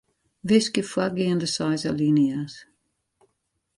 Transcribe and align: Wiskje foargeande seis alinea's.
Wiskje 0.47 0.81
foargeande 0.91 1.47
seis 1.55 1.81
alinea's. 1.89 2.53